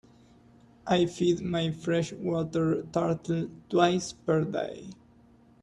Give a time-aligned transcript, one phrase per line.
[0.87, 4.89] I feed my fresh water turtle twice per day.